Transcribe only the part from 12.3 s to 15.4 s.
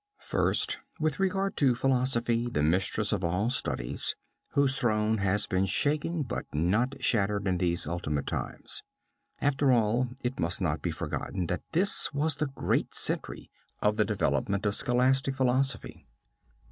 the great century of the development of scholastic